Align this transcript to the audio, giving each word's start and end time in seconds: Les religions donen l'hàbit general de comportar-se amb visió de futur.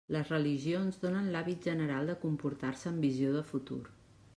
Les 0.13 0.29
religions 0.33 0.97
donen 1.03 1.29
l'hàbit 1.35 1.69
general 1.71 2.11
de 2.13 2.19
comportar-se 2.25 2.91
amb 2.95 3.09
visió 3.11 3.37
de 3.41 3.49
futur. 3.55 3.83